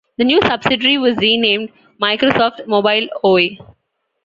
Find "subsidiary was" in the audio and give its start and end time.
0.41-1.15